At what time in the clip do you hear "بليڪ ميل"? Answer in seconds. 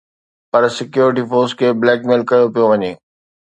1.81-2.21